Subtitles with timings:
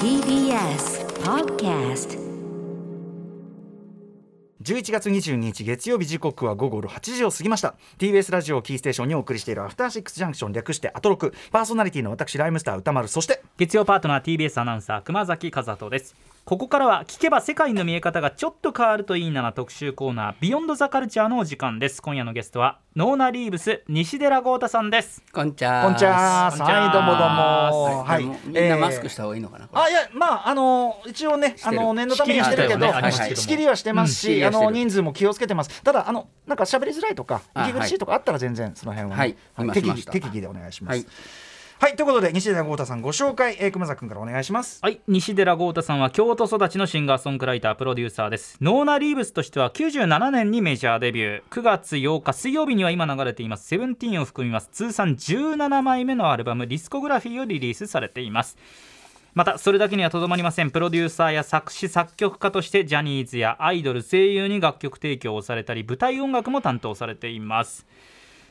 [0.00, 2.18] TBS Podcast
[4.60, 7.76] 11月22日月曜日時刻は午後8時を過ぎました。
[7.98, 11.32] TBS ラジオキーステーションにお送りしているアフターシックスジャンクション略してアトロク。
[11.52, 13.08] パーソナリティの私ライムスター歌丸。
[13.08, 16.16] そして月曜パートナー TBS アナウンサー熊崎和人です
[16.48, 22.00] ここからは聞けば世界の見え方がちょっと変わるといいなな特集コーナービヨンドザカルチャーのお時間です。
[22.00, 25.22] 今夜のゲストはノーナリーブス西寺豪太さんです。
[25.30, 28.02] こんちゃこんちゃーこんちゃーはいどうもどうも。
[28.02, 28.18] は。
[28.18, 32.66] い、みんなマスクした方がいいのかな、あいやまああの一応ねあの念のためにしてる。
[32.66, 32.86] けど
[33.36, 35.82] 仕切りはしてますし、あの人数も気をつけてます。
[35.82, 39.36] ただあのなんか喋りづらいとかあ息苦しいとかあったら全然その辺は、ねはい。
[39.58, 41.06] 今適宜適宜でお願いします
[41.80, 44.80] はい、ということで西田豪太さんご紹介、えー、熊崎君からお願いします。
[44.82, 48.58] はい西寺豪太さんは京都育ちのシンガーソングライタープロデューサーです。
[48.60, 51.42] ノーナリーブスとしては97年にメジャーデビュー。
[51.50, 54.70] 9月8日水曜日には今流れています「セブンティーンを含みます。
[54.72, 58.58] 通算17枚目のアルバム「ディスコグラフィー」をリリースされています。
[59.34, 60.70] またそれだけにはとどまりません。
[60.72, 67.86] プロデューサーや作詞作曲家としてジャニーズやアイドル声優に楽曲提供をされたり舞台音楽も担当されています。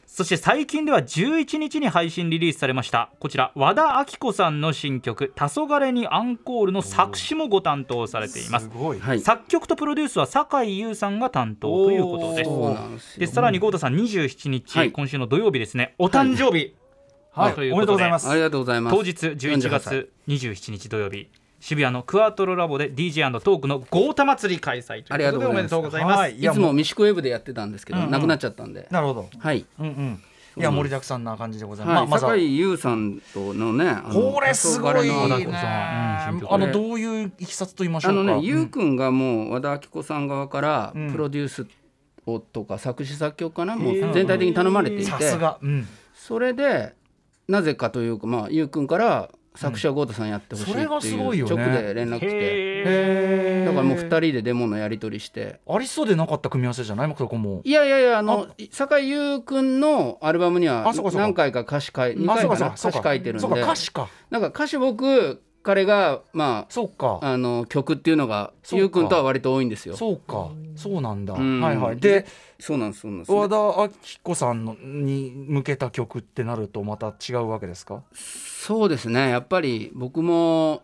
[0.08, 3.12] そして最近では11日に配信リリースされました。
[3.20, 8.70] こちら和田アキ子さんの新曲「黄昏にアンコール」の作詞もご担当されています。
[8.70, 9.20] ごい、はい。
[9.20, 12.46] 作曲とプロデュースは酒井優さんが担当ということで。
[12.46, 14.92] すそうなんですよでさらに豪太さん27日、はい。
[14.94, 15.94] 今週の土曜日ですね。
[16.00, 16.74] お誕生日、
[17.32, 17.54] はい。
[17.54, 17.76] ということで。
[17.76, 18.30] おめでとうございます。
[18.30, 18.96] ありがとうございます。
[18.96, 21.28] 当日11月27日土曜日
[21.60, 26.18] 渋谷のクワトロラボで DJ& トークの豪太祭り開催ということでおめでとうございます。
[26.18, 26.38] はい。
[26.38, 28.12] いつもミシコウェブでやってたんですけど、うんうん。
[28.12, 28.88] なくなっちゃったんで。
[28.92, 29.30] なるほど。
[29.38, 30.24] はい、うんうん。
[30.58, 32.08] いや盛りだくさんな感じでございます、はい。
[32.08, 35.48] まあ、酒井優さんとのねこれすごいね。
[36.50, 38.24] あのどういういきさつと言いましょあうか。
[38.24, 41.12] のね、優くんがもう和田アキ子さん側からうん。
[41.12, 41.68] プロデュース
[42.26, 45.06] をとか作詞作曲かなもう全体的に頼まれていて。
[45.06, 46.94] さすが、うん、それで
[47.48, 51.56] なぜかというかまあ優くんから作詞は豪太さんやってほしいそれがっていうすごいよね。
[51.56, 52.28] 直で連絡来て。
[52.32, 55.60] へだからもう2人でデモのやり取りして。
[55.68, 57.16] ありそうでなかった組み合わせじゃない？
[57.18, 57.62] そこも。
[57.64, 62.66] いやいやいやあの酒井優くんのアルバムには何回か歌詞書い2あそう回か。
[62.66, 63.48] な歌詞書いてるんか。
[64.30, 67.20] なんか歌詞僕彼がまそうか。
[67.22, 69.98] ああの曲っていうのがそうくんとは割と多いんですよ。
[69.98, 70.50] そうか。
[70.76, 71.62] そうなんだ、うん。
[71.62, 71.98] はいはい。
[71.98, 72.26] で
[72.60, 78.02] そうなんですそうなんです、和田アキ子さんのに向けた曲ってなるとまた違うわけですか？
[78.14, 79.30] そうですね。
[79.30, 80.84] やっぱり僕も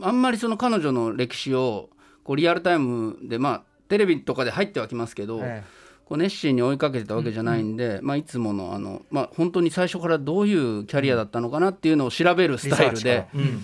[0.00, 1.88] あんまりその彼女の歴史を
[2.22, 5.64] こうリアルタイムでまあテレビとかで入ってはきますけど、え
[6.04, 13.62] こう熱心に追いかけてたわけじゃないんで、まあ、いつものあの、まあ、本当に最初からどういうキャリアだったのかなっていうのを調べるスタイルで、うん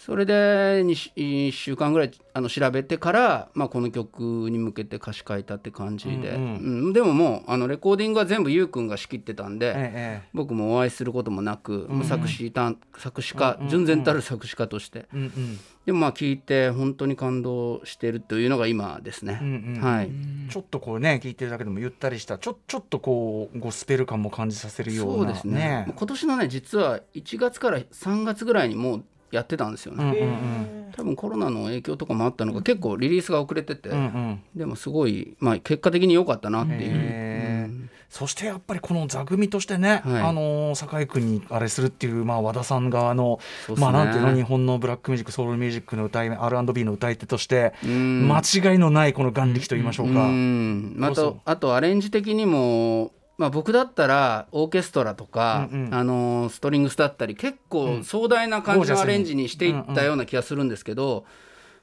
[0.00, 6.88] それで 2, 1週間ぐらいあの調べてから、まあ、この曲に向けて歌詞書いたって感じで、ううん。
[6.88, 6.92] ん。
[6.94, 9.74] でももうあのレコーディングは全部ゆうくんが仕切ってたんで。
[9.76, 12.04] ええ僕もお会いすることもなく、うんうん。
[12.04, 15.06] 作詞担作詞家、うんうん純然たる作詞家として。
[15.12, 15.58] うんうん。
[15.84, 19.82] でもまあ聞いて本当に感動してるというのが今ですね、うんうん。
[19.82, 20.10] はい、
[20.50, 25.14] ちょっとこうね聞いてるだけでもゆったりしたちょちょっとこうゴスペル感も感じさせるような。
[25.16, 25.92] そうですね。
[25.94, 30.92] 今年のね実は1月から3月ぐらいにもうやってたんですよね、うんうんうん。
[30.92, 34.42] 多分コロナの影響とかもあったのか結構リリースが遅れてて、うんうん。
[34.54, 40.22] でもすごい、まあ、結果的に良かったなっていう、そしてやっぱりこの座組としてね、はい。
[40.22, 43.74] あのー酒井君にあれするっていう、まあ、和田さん側の、ね。
[43.76, 48.28] まあなんていうの日本のブラックミュージックソウルミュージックの歌い R&B の歌い手として、うん。
[48.28, 50.24] 間違いのないこの眼力と言いましょうか。
[50.24, 50.94] うん。
[50.96, 51.34] まあ、あそうそう。
[51.34, 55.94] とあとアレンジ的にも、まあ、僕だったらオーケストラとか、うんうん。
[55.94, 61.24] あのストリングスだったり結構壮大な感じのアレンジにしていったような気がするんですけど、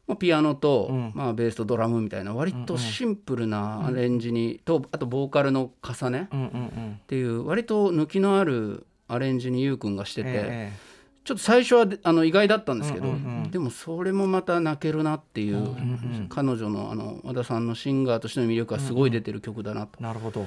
[0.06, 1.12] まあ、ピアノと、うん。
[1.16, 7.00] まあ、ベースとドラムみたいな割とシンプルなアレンジに、とあとボーカルの重ねうんうんうん。
[7.04, 10.74] っていう割と抜きのあるアレンジにゆうくんがしてて、え
[11.26, 13.52] ちょっと最初はであの意外だったんですけど、うんうんうん。
[13.52, 20.46] でもそれもまた泣けるなっていう、ん彼女のあの和田さんのシンガーとしての魅力がすごい出てる曲だなと、えなるほど。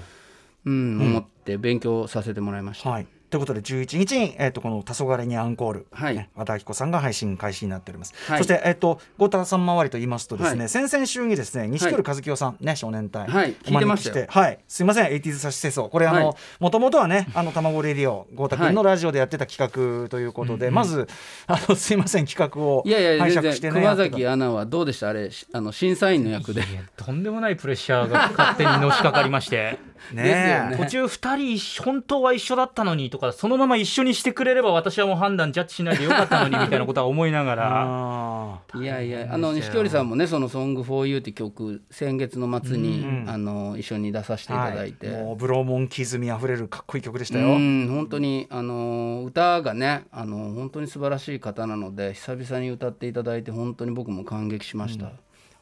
[0.65, 2.91] うん思って勉強させてもらいました。
[2.91, 3.06] はい。
[3.31, 6.16] ということで11日に、えー、とこの「黄昏にアンコール」はい。
[6.16, 8.38] ね和田アキ子さんが配信開始になっております、はい。
[8.38, 10.69] そして、えー、と豪太さん周りと言いますとですね、はい。
[10.69, 14.26] 先々週にですね錦織和樹さん、ね少年隊、はいお招き聞いてましたよ。
[14.29, 14.58] はい。
[14.67, 15.88] すいません 80s 差し清掃。
[15.88, 16.37] これあの、はい。
[16.58, 21.06] もともとはねあの卵レディオ豪太君のラジオでやってた企画ということで、まず
[21.46, 25.11] あのすいません企画をいやいや拝全借してね然熊崎アナはどうでした？
[25.11, 26.62] あれしあの審査員の役で。
[26.62, 29.79] いやとんでもないプレッシャーが勝手にのしかかりまして
[30.12, 37.70] ね途中2人一緒本当は一緒だったのにとかそのまま一緒にしてくれれば私はもう判断ジャッジしないでよかったのにみたいなことは思いながら。
[37.87, 45.23] あいやいやあの錦織さんもねその「Song for You」って曲先月の末に、あの一緒に出させていただいて、はい。
[45.23, 47.58] もうブローモンキズミあふれるかっこいい曲でしたうよ。
[47.58, 47.88] ん。
[47.88, 55.12] 本当にあの歌がねあの本当に素晴らしい方なので久々に歌っていただいて本当に僕も感激しました。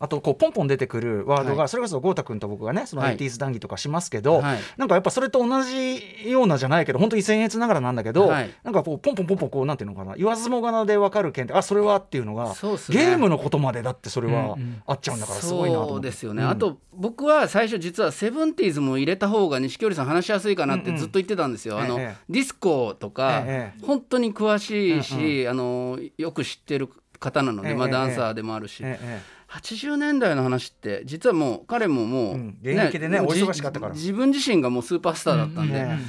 [0.00, 1.68] あとこうポンポン出てくるワードが、はい。
[1.68, 3.16] それこそ豪太君と僕がねそのはい。
[3.16, 4.58] 80s 談義とかしますけど、はい。
[4.76, 8.50] なんかやっぱそれと同じようなじゃないけど本当に僭越ながらなんだけど、はい。
[8.62, 12.50] なんかこうポンポンポンポンこうなんていうのかな言わずもがなで分かる件ってあそれはっていうのがね。
[12.88, 14.82] ゲームのことまでだってそれはうんうん。
[14.86, 15.92] あっちゃうんだからすごいなと思って。
[15.94, 16.48] そうですよね、うん。
[16.50, 23.84] あと僕は最初実はセブンティーズも入れた方が錦織さん話しやすいかなってずっと言ってたんですよ、あの、ええディスコとか、ええ。
[23.84, 27.92] 本当に詳しいし、あのよく知ってる方なので、まあ、ええ。
[27.92, 28.84] ダンサーでもあるし、
[29.48, 33.94] 80年代の話って実はもう彼ももう、うん現役でねお忙しかったから。
[33.94, 36.00] 自分自身がもうスーパースターだったんで、うんうん。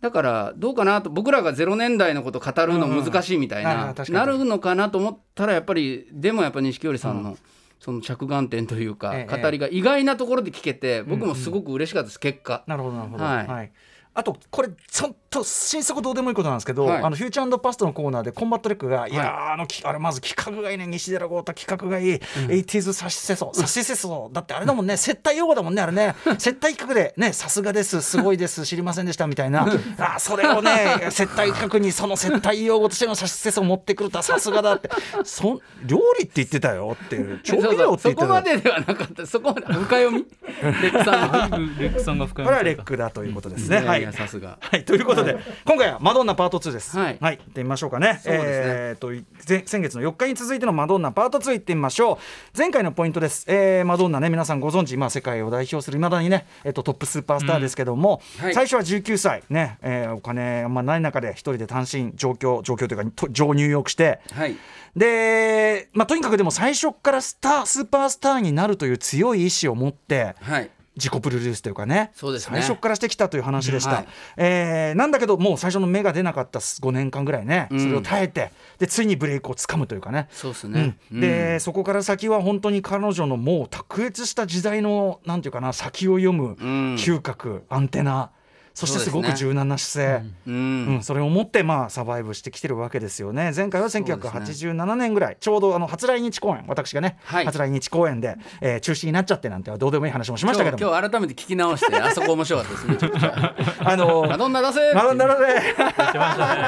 [0.00, 7.38] だからどうかなと僕らが0年代のこと語るの難しいみたいうんうんあなるのかなと思ったらやっぱりでもやっぱ錦織さんの
[7.80, 12.20] その着眼点というかええ語りが意外なところで聞けて僕もすごく嬉しかったです。
[12.20, 12.64] 結果。
[12.66, 13.72] なるほどなるほど、はい
[14.14, 17.02] あとこれちょっと新速どうでもいいことなんですけど、はい。
[17.02, 24.96] あの Future Past のコーナーでコンバット REC が、い、やいーあのきあれまず企画がいいね西寺豪太企画がいい、80s サシセソサシセソだってあれだもんね。
[24.96, 26.14] 接待用語だもんねあれね。
[26.38, 29.62] 接待企画でねさすがですすごいです知りませんでしたみたいな。
[29.62, 34.88] あーそれをね接待企画にその接待用語としてのサシセソを持ってくるとはさすがだって。
[35.24, 37.40] そん料理って言ってたよっていう。
[37.40, 39.26] 調味料ってそ言ってたこまでではなかった。
[39.26, 40.24] そこまで深読み？
[40.62, 43.82] レックさんのレックさんが深読みされたレックだということですね。
[43.82, 44.58] いやいやさすが。
[44.62, 46.98] はい、ということで、今回はマドンナパート2です。
[46.98, 47.18] はい。
[47.20, 48.20] 行ってみましょうかね。
[48.22, 48.50] そうですね。
[48.52, 49.12] えーと
[49.44, 52.18] ぜ先月の4日に続いてのマドンナパート2行ってみましょう。
[52.56, 53.44] 前回のポイントです。
[53.48, 58.54] えーマドンナね、皆さんご存知、まあ世界を代表する未だにね、えっ、とトップスーパースターですけども、うんはい。
[58.54, 59.42] 最初は19歳。
[59.50, 64.20] ね、えーお金あんまない中で一人で単身上京上京というかと上入浴して。
[64.32, 64.56] はい。
[64.96, 72.12] で、まあ、とにかくでも最初からスタースーパースターになるという強い意志を持ってはい自己プロデュースというかね。
[72.14, 72.60] そうですね。
[72.60, 74.06] 最初からしてきたという話でした、はい。
[74.36, 77.80] えーなんだけどもう最初の芽が出なかった5年間ぐらいね、うん。
[77.80, 80.28] それを耐えてでついにブレイクをつかむというかね。
[80.30, 80.96] そうですね。
[81.12, 86.94] うん、で、そこから先は本当に彼女のもう卓越した時代のなんていうかな先を読むうん。
[86.94, 88.30] 嗅覚、アンテナ
[88.74, 90.96] そしてすごく柔軟な姿勢、ううん。
[90.96, 93.52] ん、それを持ってまあサバイブしてきてるわけですよね。
[93.54, 97.44] 前回は1987年ぐらい、ちょうどあの初来日公演私がね、はい。
[97.44, 100.80] 初来日公演で、えー中止になっちゃってなんてはどうでもいい話もしましたけども。
[100.80, 103.96] 今日今日改めて聞き直してあそこ面白かったですめちゃくちゃあ。
[103.96, 105.56] のマドンナ出せマドンナので言
[105.88, 106.62] ってましたね。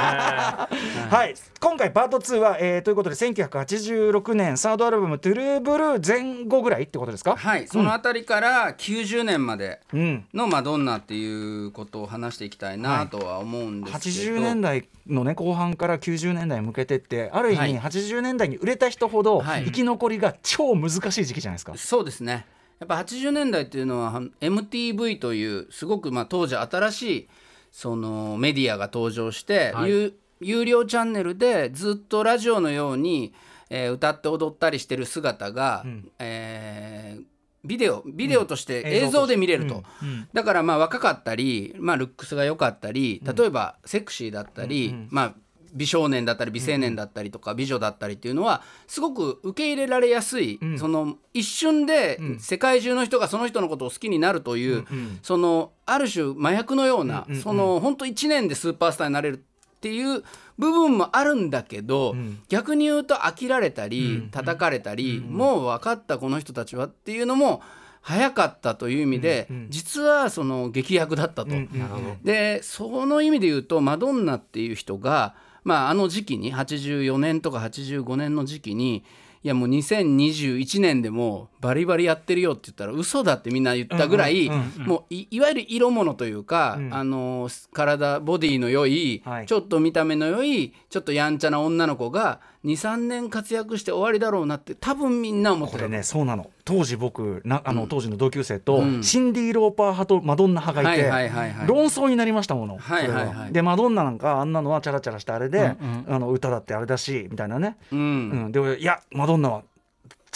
[1.09, 1.35] はい。
[1.59, 7.35] 今回パート2は、えーということで1986年サードアルバム「トゥルーブルー」前後ぐらいってことですか？
[7.35, 7.67] はい。
[7.67, 10.25] そのあたりから90年までうん。
[10.33, 17.79] のマドンナっていうことを話していきたいなとは思うんですけど、80年代のね後半から90年代に向けてってある意味、はい。
[17.79, 19.65] 80年代に売れた人ほどはい。
[19.65, 21.75] 生き残りが超難しい時期じゃないですか。
[21.77, 22.45] そうですね。
[22.79, 27.27] やっぱ80年代っていうのはは MTV というすごくまあ当時新しい
[27.71, 29.89] そのメディアが登場して、はい。
[29.89, 33.33] 有有料チャンネルでずっとラジオのように、
[33.69, 36.11] えー歌って踊ったりしてる姿が、ん。
[36.19, 37.23] えー
[37.65, 38.87] ビデオビデオとしてうん。
[39.07, 39.83] 映像で見れると、
[40.33, 45.33] だからまあ若かったり、まあ、ルックスが良かったり例えばセクシーだったり、まあ、
[45.73, 50.79] 美少年だったり美青年だったりとか美女だったりっていうのはすごく受け入れられやすい、うん。
[50.79, 52.39] その一瞬でうん。
[52.39, 55.19] 世界中の人がその人のことを好きになるという、うん。
[55.21, 59.43] そのある種麻薬のような、その本当1年でスーパースターになれる
[59.87, 60.23] っていう
[60.57, 62.39] 部分もあるんだけど、うん。
[62.49, 64.29] 逆に言うと飽きられたり、うん。
[64.29, 67.61] 叩かれたり、もう分かったこの人たちはっていうのも
[68.01, 69.55] 早かったという意味で、うん。
[69.55, 69.67] うん。
[69.69, 71.51] 実はその劇薬だったと。
[72.23, 79.03] でその意味で言うとマドンナっていう人が、まあ、あの時期に84年とか85年の時期に
[79.43, 86.93] いやもう2021年でもうバリバリやってるよって言ったら嘘だってみんな言ったぐらい、もういいわゆる色物というか、うん。
[86.93, 89.45] あの体ボディの良い、はい。
[89.45, 95.85] ちょっと見た目の良いちょっとやんちゃな女の子が23年活躍して終わりだろうなって多分みんな思ってる。
[95.85, 96.51] これねそうなの。
[96.65, 99.03] 当時僕なあの、当時の同級生と、うん。
[99.03, 103.53] シンディ・ローパー派とマドンナ派がいて、論争になりましたもの、はいはいはい。
[103.53, 106.05] でマドンナなんかあんなのはチャラチャラしたあれで、うん。
[106.07, 107.99] あの歌だってあれだしみたいなね、うん。
[107.99, 108.03] う
[108.49, 108.51] ん。
[108.51, 109.63] でいやマドンナは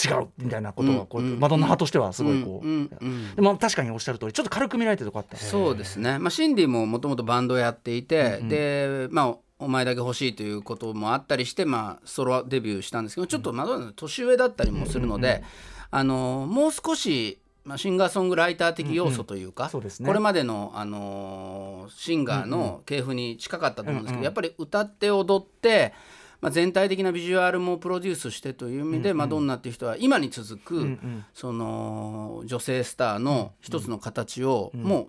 [0.04, 3.36] 違うみたいなことがこう、うんうんマドンナ派としてはすごいこう、うんうんうん。
[3.36, 8.50] でも確かにおっしゃる通りちょっと軽く見られてるとこあったそうですね、まあ、シンディももともとバンドやっていて、うんうん。
[8.50, 15.44] でまあお前だけ欲しいということもあったりして、まあ、ソロデビューしたんですけどちょっとマドンナ年上だったりもするので、
[15.92, 20.08] あのもう少しまあ、シンガーソングライター的要素というか、そうですね。
[20.08, 25.94] これまでの、あのーシンガーの系譜に近かったと思うんですけど、やっぱり歌って踊って、
[26.42, 30.98] まあ、全体的なビジュアルもプロデュースしてという意味で、マドンナっていう人は今に続く、
[31.34, 35.08] その女性スターの一つの形を、もう、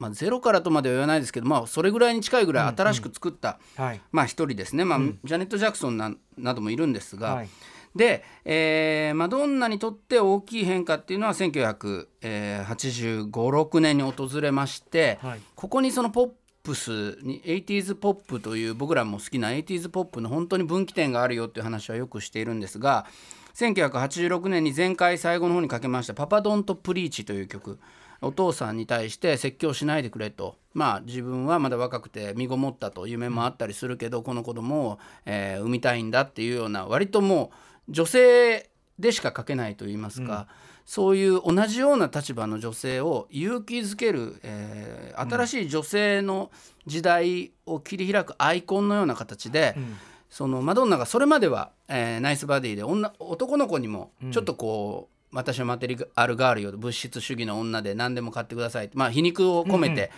[0.00, 4.00] まあ、ゼロからとまでは言わないですけど、まあ、それぐらいに近いぐらい新しく作った、はい。
[4.10, 7.48] まあ一人ですね、まあジャネット・ジャクソンななどもいるんですが、はい。
[7.94, 15.40] で、えーマドンナにとって大きい変化っていうのは1985、6年に訪れまして、はい。
[15.54, 16.30] ここにそのポッ
[16.62, 23.06] プスに 80s ポップという僕らも好きな 80s ポップの本当に分岐点があるよっていう話はよくしているんですが
[23.54, 27.78] 1986年に前回最後の方にかけました「パパドンとプリーチ」という曲
[28.22, 30.56] お父さんに対して説教しないでくれと。
[30.74, 37.50] まあ自分はまだ若くて身ごもったと夢もあったりするけどこの子供を、えー産みたいんだっていうような割とも
[37.88, 40.46] う女性でしか書けないと言いますか、
[40.84, 46.50] そういう同じような立場の女性を勇気づける、えー新しい女性の
[46.86, 49.76] 時代を切り開くアイコンのような形で、
[50.30, 56.72] そのマドンナがそれまでは、えーナイスバディで女男の子にもちょっとこう、私はマテリアルガールよ。
[56.72, 60.10] 物質主義の女で何でも買ってくださいまあ皮肉を込めて、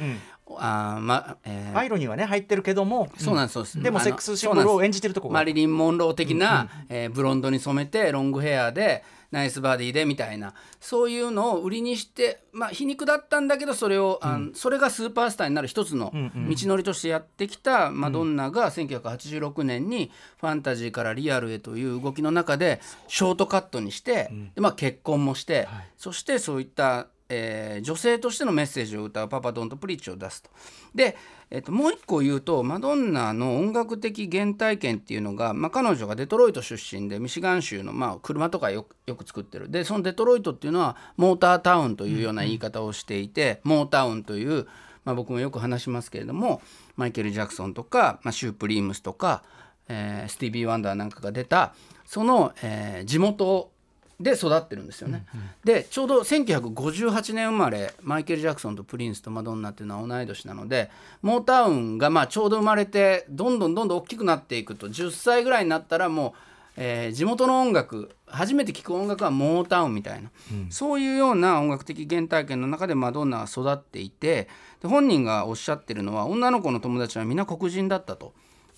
[0.56, 1.78] あーまえー。
[1.78, 3.74] アイロニーはね入ってるけどもそうなんですそうです。
[3.74, 5.34] あのでもセックスシンボルを演じてるとこが。
[5.34, 16.30] マリリン・モンロー的な、えーブロンドに染めてロングヘアでナイスバディでみたいなそういうのを売りにしてまあ皮肉だったんだけどそれを、あのそれがスーパースターになる一つの道
[16.68, 25.66] のりとしてやってきたマドンナが1986年にファンタジーからリアルへという動きの中でショートカットにして、でまあ、結婚もして、
[25.98, 30.50] そしてそういったえー女性としてのメッセージを歌う「パパドンとプリッチ」を出すと。
[30.94, 31.16] で、
[31.50, 44.66] えっともう一個言うとマドンナの音楽的原体験っていうのが、まあ、彼女がデトロイト出身でミシガン州の、まあ、車とかよく作ってるでそのデトロイトっていうのはモータータウンというような言い方をしていて、モータウンという、
[45.04, 46.62] まあ、僕もよく話しますけれども
[46.96, 49.42] マイケル・ジャクソンとか、まあ、シュープリームスとか、
[49.88, 51.74] えースティービー・ワンダーなんかが出た
[52.06, 53.73] その、えー地元
[54.20, 55.26] で育ってるんですよね。
[55.64, 60.90] でちょうど1958年生まれマイケル・ジャクソンとプリンスとマドンナっていうのは同い年なので
[61.22, 66.32] モータウンがまあちょうど生まれてどんどんどんどん大きくなっていくと10歳ぐらいになったらもう、
[66.76, 70.30] えー地元の音楽初めて聴く音楽はモータウンみたいな、
[70.70, 74.48] そういうような音楽的原体験の中でマドンナは育っていて
[74.80, 78.32] で本人がおっしゃってるのは女の子の友達はみんな黒人だったと。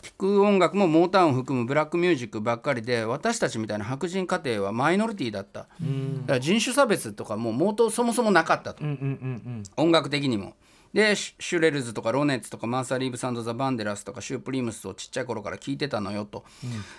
[0.06, 5.68] 聴く音楽もモータウンを含むブラックミュージックばっかりで私たちみたいな白人家庭はマイノリティだった、だか
[6.34, 10.54] ら人種差別とかももうとそもそもなかったと、うんうんうん音楽的にも。
[10.92, 16.44] でシュレルズとかロネッツとかマーサー・リーブサンド・ザ・バンデラスとかシュープリームスをちっちゃい頃から聴いてたのよと、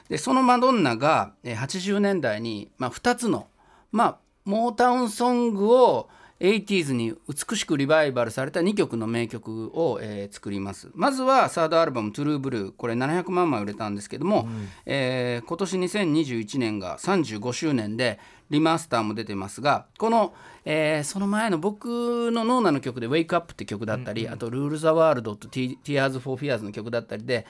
[0.10, 3.48] でそのマドンナがえー80年代に、まあ、2つの、
[3.92, 6.10] まあ、モータウンソングを
[6.40, 10.90] 80s に美しくリバイバルされた2曲の名曲を、えー作ります。
[10.94, 14.48] まずはサードアルバム「トゥルーブルー」これ700万枚売れたんですけども、
[14.86, 20.34] えー今年2021年が35周年でリマスターも出てますがこの、
[20.66, 27.46] えーその前の僕のノーナの曲で「Wake Up」って曲だったり、あと「Rule the World」と「Tears for Fears」の曲だったりで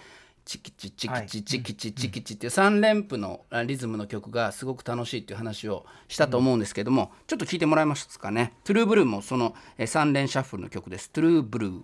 [0.47, 8.53] チキチチキチチキチチキチっていう3連符のあリズムの曲がすごく楽しいっていう話をしたと思うんですけども、ちょっと聞いてもらえますかね？
[8.63, 11.09] トゥルーブルーもそのえー3連シャッフルの曲です。
[11.09, 11.81] トゥルーブルー。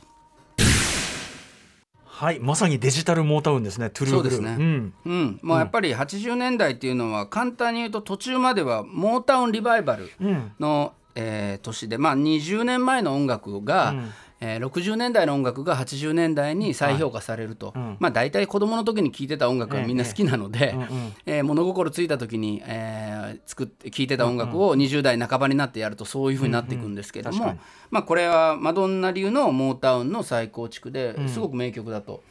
[2.05, 2.39] はい。
[2.39, 3.89] まさにデジタルモータウンですね。
[3.89, 4.31] トゥルーブルー。
[4.37, 4.63] そうですね。
[4.63, 4.93] ん。
[5.03, 10.09] うん、もうやっぱり80年代っていうのは簡単に言うと途中まではモータウンリバイバル
[10.57, 13.93] の、えー年で、まあ、20年前の音楽が、
[14.45, 20.75] えー60年代の音楽が80年代に再評価されると、まあ、大体子供の時に聴いてた音楽はみんな好きなので、
[21.25, 27.57] えー物心ついた時に、えー作って聴いてた音楽を20代半ばになってやるとそういう風になっていくんですけども、
[27.89, 32.21] まあ、これはマドンナ流のモータウンの再構築ですごく名曲だと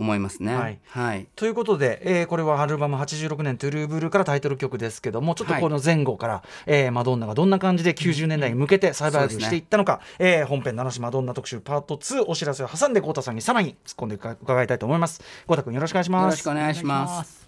[0.00, 0.56] 思いますね。
[0.56, 17.46] はいはいということで、えーこれはアルバム86年「トゥルーブルー」からタイトル曲ですけどもちょっとこの前後から、えーマドンナがどんな感じで90年代に向けてサイバイブしていったのか、えー本編「七しマドンナ特集パート2」お知らせを挟んで豪太さんにさらに突っ込んで伺いたいと思います豪太君よろしくお願いしよますろしくお願いします。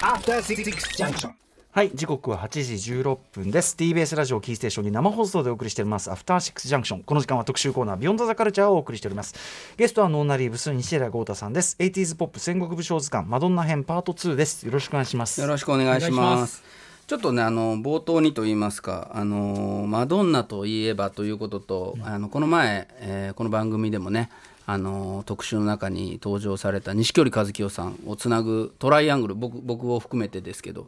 [0.00, 0.64] After Six
[0.96, 1.43] Junction.
[1.74, 3.74] はい時刻は8時16分です。
[3.76, 6.08] TBS ラジオキーステーションに生放送でお送りしております。
[6.08, 7.02] アフターシックスジャンクション。
[7.02, 9.34] この時間は特集コーナービヨンドザカルチャーをお送りしております。
[9.76, 11.76] ゲストはノーナリーブス西寺豪太さんです。
[11.80, 14.64] 80s ポップ戦国武将図鑑マドンナ編パート2です。
[14.64, 15.40] よろしくお願いします。
[15.40, 16.46] よろしくお願いしま。
[16.46, 16.62] す。
[17.08, 24.30] ちょっとねあの冒頭にと言いますかあのマドンナといえばということと、あのこの前、えーこの番組でもね
[24.66, 30.86] あの特集の中に登場された錦織一清さんをつなぐトライアングル僕僕を含めてですけど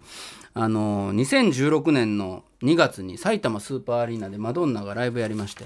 [0.55, 5.65] あの2016年の2月に埼玉スーパーアリーナでマドンナがライブやりまして、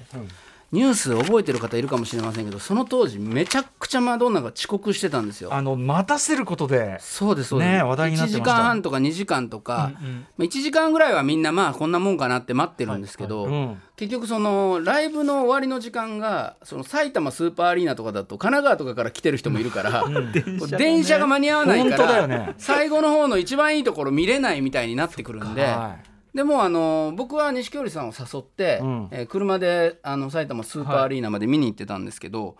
[0.73, 5.53] ニュース覚えてる方いるかもしれませんけどその当時めちゃくちゃマドンナが遅刻してたんですよ。
[5.53, 6.97] あの待たせることで。
[7.00, 8.50] そうですそうです、ね話題になってました。
[8.53, 9.93] 1時間半とか2時間とか、
[10.37, 20.05] まあ、1時間ぐらいはみんなまあこんなもんかなって待ってるんですけど、うん結局そのライブの終わりの時間がその埼玉スーパーアリーナとかだと神奈川とかから来てる人もいるから、
[20.79, 22.55] 電車が間に合わないか本当だよら、ね。
[22.57, 25.65] 最後の方の一番いいところ見れないみたいになってくるんで。
[25.65, 29.09] はいでもあの僕は錦織さんを誘って、うん。
[29.11, 32.57] えー車であの埼玉スーパーアリーナまで見に行ってたんですけど、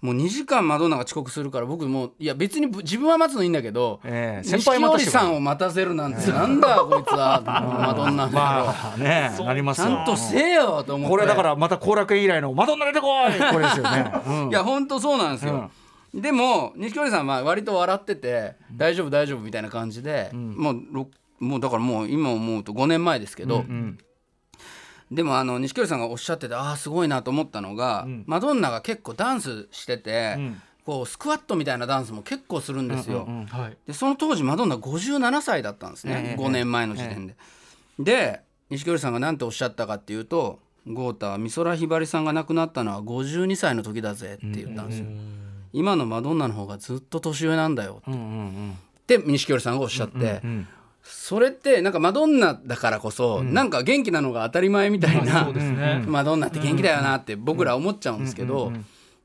[0.00, 7.42] もう2時間マドンナが遅刻するから僕もういや別にぶ自分は待つのいいんだけど、ええ先錦織輩待たしてさんを待たせるなんてなんだこいつは。
[7.44, 9.88] マドンナまあねなりますよ。
[9.88, 11.10] ちゃんとせえよと思って。
[11.10, 14.48] これだからまた後楽園以来のマドンナ出てこい これですよね、うん。
[14.50, 15.70] いや本当そうなんですよ、
[16.14, 21.08] でも錦織さんは割と笑ってて「大丈夫大丈夫」みたいな感じで、もうろ
[21.40, 23.98] もうだからもう今思うと5年前ですけど、ん
[25.10, 30.62] でもあの錦織さんがおっしゃっててああすごいなと思ったのが、マドンナが結構ダンスしてて、ん。
[30.88, 33.26] こうスクワットみたいなダンスも結構するんですよ。
[33.28, 33.76] うんうんはい。
[33.86, 37.36] でその当時マドンナ57歳だったんですね、ええ5年前の時点で。
[37.98, 38.40] で
[38.70, 45.06] 錦織さんが何ておっしゃったかっていうと「豪太美空ひばりさんが亡くなったのは52歳の時だぜ」って言ったんですよ。
[45.74, 50.68] 今のマドンナの方がずっと年上なんだようんうんって錦織さんがおっしゃって、うんうん
[51.10, 56.04] それってなんかマドンナだからこそ、なんか元気なのが当たり前みたいな、そうですね。
[56.06, 58.72] マドンナって元気だよなって僕ら思っちゃうんですけど、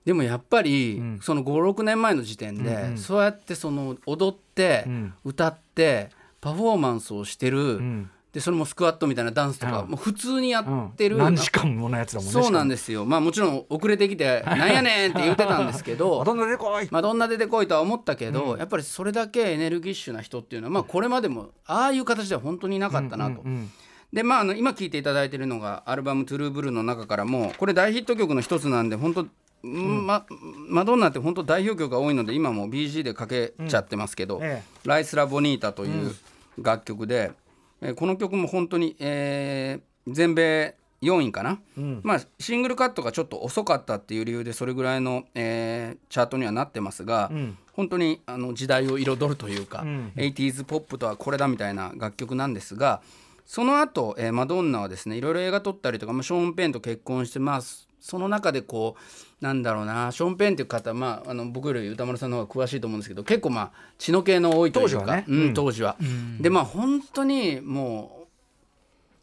[0.05, 5.13] でもやっぱり、その56年前の時点で、そうやってその踊って、ん。
[5.23, 6.09] 歌って
[6.41, 9.89] パフォーマンスをしてる、んでそれもスクワットみたいなダンスとか、うん。
[9.89, 13.05] もう普通にやうんってる、何時間ものやつだもんねそうなんでですよ。
[13.05, 16.87] まあもちろん遅れてきて「なんやねん!」って言ってたんですけどマドンナ出てこい。
[16.89, 23.41] マドンナ出てこいとは思ったけど、やっぱりそれだけエネルギッシュな人っていうのは、まあ、これまでもああいう形では本当にいなかったなと。
[23.45, 23.71] うん
[24.11, 29.27] でまあ、あの今聴いていただいているのがアルバム「トゥルーブルー」の中からもこれ大ヒット曲の一つなんで本当、
[29.63, 30.27] ま、
[30.69, 36.13] マドンナって本当代表曲が多いので今も BG でかけちゃってますけどえ「ライス・ラ・ボニータ」という
[36.61, 37.31] 楽曲で、
[37.83, 41.59] えーこの曲も本当に、えー全米4位かな、
[42.01, 47.57] まあ、シングルカットがちょっと遅かったっていう理由でそれぐらいの、えーチャートにはなってますが、ん。
[47.73, 50.11] 本当にあの時代を彩るというか、ん。
[50.15, 53.01] 80s ポップとはこれだみたいな楽曲なんですが
[53.45, 59.01] その後、えーマドンナはですねいろいろ映画撮ったりとか、まあ、ショーン・ペンと結婚してまあそその中でこう
[59.43, 65.25] なんだろうなショーン・ペンっていう方、まあ、あの僕より歌丸さんの方が詳しいと思うんですけど結構まあ血の気の多いというか当時はね。
[65.27, 65.53] うんうん。
[65.53, 65.97] 当時は。
[66.39, 68.27] でまあ本当にも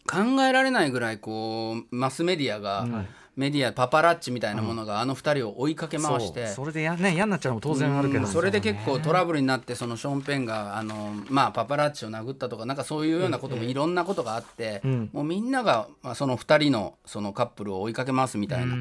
[0.05, 2.87] う考えられないぐらいこうマスメディアが、
[3.41, 6.47] メディアパパラッチみたいなものがあの二人を追いかけ回して。
[6.49, 15.09] それでや、ね、嫌になっちゃうのも当然あるけど、それで結構トラブルになってそのショーン・ペンがあの、まあ、パパラッチを殴ったとかなんかそういうようなこともいろんなことがあって、ん。
[15.15, 18.77] もうみんなが、まあ、その2人のそのカップルを追いかけますみたいな。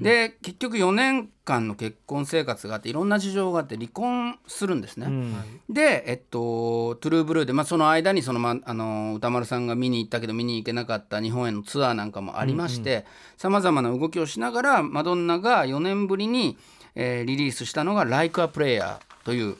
[0.00, 5.06] で結局4年間の結婚生活があっていろんな事情があって離婚するんですね。
[5.06, 5.34] うん。
[5.70, 13.06] で、えっと、トゥルーブルーで、まあ、その間にその、まあの歌丸さんが見に行ったけど見に行けなかった日本へのツアーなんかもありまして
[13.36, 16.58] さまざまな動きをしながらマドンナが4年ぶりに、
[16.94, 19.56] えーリリースしたのが「Like a Prayer」という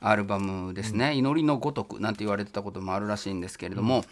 [0.00, 4.04] アルバムですね「祈りのごとく」なんて言われてたこともあるらしいんですけれども、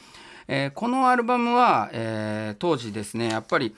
[0.48, 3.74] えーこのアルバムは、えー当時ですねやっぱりち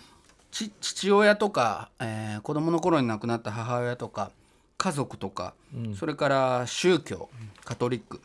[0.52, 4.30] 父親とか、えー子供の頃に亡くなった母親とか
[4.78, 5.54] 家族とか、
[5.98, 7.28] それから宗教
[7.64, 8.20] カトリック。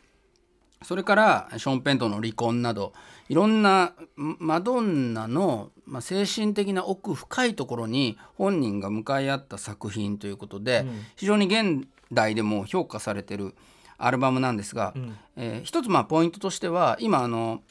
[0.82, 2.92] それからショーン・ペンとの離婚など
[3.28, 3.84] いろんな
[4.16, 10.86] んマドンナの、まあ、精神的な奥深いところに本人が向かい合った作品ということで、
[11.16, 13.54] 非常に現代でも評価されてる
[13.96, 14.94] アルバムなんですが、
[15.36, 17.62] えー一つまあポイントとしては今あの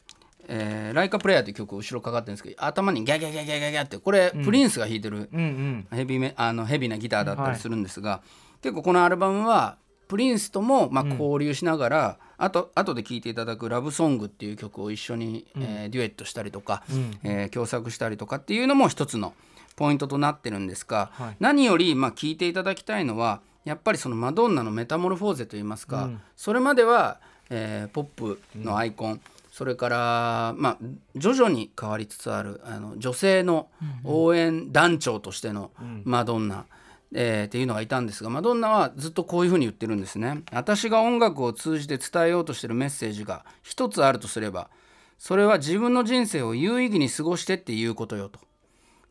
[0.48, 5.86] えーライカ・プレイヤーという曲後ろかかってるんですけど頭にギャギャギャギャギャギャってこれ、プリンスが弾いてるうんうん。
[5.96, 8.22] ヘビメあのヘビーなギターだったりするんですが、
[8.62, 9.76] 結構このアルバムは
[10.08, 16.82] プリンスともまあ交流しながら、あと後で聴いていただく「ラブソング」っていう曲を一緒に、えーデュエットしたりとか、
[17.24, 19.34] えー共作したりとかっていうのも一つの
[19.76, 21.36] ポイントとなってるんですが、はい。
[21.40, 29.20] 何よりまあ聴いていただきたいのはやっぱりそのマドンナのメタモルフォーゼといいますか、それまでは、えーポップのアイコン、
[29.58, 30.78] それから、まあ、
[31.16, 33.68] 徐々に変わりつつあるあの女性の
[34.04, 35.72] 応援団長としての
[36.04, 36.66] マドンナ、
[37.12, 40.44] えーっていうのがいたんですがマドンナはずっとこういうふうに言ってるんですね。
[40.52, 44.70] 私が音楽を通じて伝えようとしているメッセージが一つあるとすれば
[45.18, 48.38] それは自分の人生を有意義に過ごしてっていうことよと。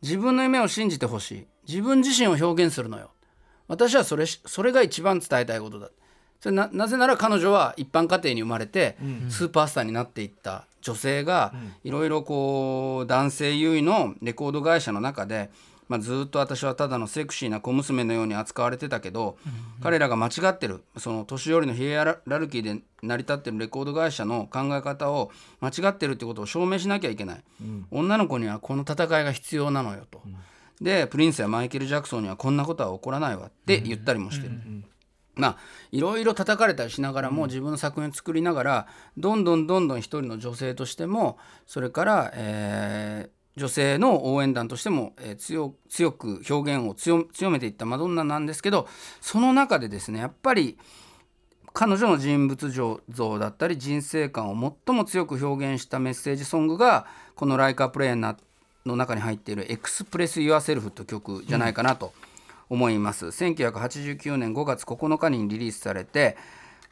[0.00, 1.46] 自分の夢を信じてほしい。
[1.68, 3.10] 自分自身を表現するのよ。
[3.66, 5.90] 私はそれしそれが一番伝えたいことだ
[6.40, 8.96] それななぜなら彼女は一般家庭に生まれて
[9.28, 15.50] スーパースターになっていった女性がいろいろこう男性優位のレコード会社の中で、
[15.88, 19.36] まあ、ずっと私はただのセクシーな小娘のように扱われてたけど、
[19.82, 27.42] 彼らが間違ってるその年寄りのヒエラルキーで成り立ってるレコード会社の考え方を間違ってるってことを証明しなきゃいけない、
[27.90, 30.22] 女の子にはこの戦いが必要なのよと。
[30.80, 34.52] でプリンスやマイケル・ジャクソンにはこんなことは起こらないわって言ったりもしてる。
[35.38, 35.56] まあ
[35.92, 48.86] いろいろ叩かれたりしながらも自分の作品を作りながらどんどんどんどん一人の女性としてもそれから、えー女性の応援団としても、えー強強く表現を強強めていったマドンナなんですけど
[49.20, 50.78] その中でですねやっぱり
[51.72, 58.36] 彼女の人物像像だったり人生観を最も強く表現したメッセージソングがこの「ライカープレイヤーな」
[58.86, 62.12] の中に入っている「エクスプレス・ユアセルフ」という曲じゃないかなと
[62.70, 63.26] 思います。
[63.26, 66.36] 1989年5月9日にリリースされて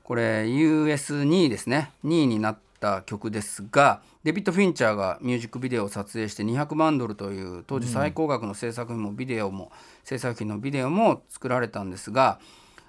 [0.02, 1.90] これ US2 位ですね。
[2.04, 9.70] 2位になった曲ですがデビッド・フィンチャーがミュージックビデオを撮影して200万ドルという当時最高額の制作費もビデオも、
[10.04, 12.40] 制作費のビデオも作られたんですが、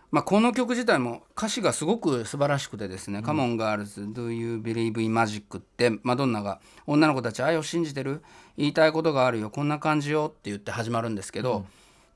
[0.10, 8.24] まあ、この曲自体も歌詞がすごく素晴らしくてですね「Come on Girls Do You Believe in Magic」ってマドンナが「女の子たち愛を信じてる
[8.56, 11.66] 言いたいことがあるよこんな感じよ」って言って始まるんですけど、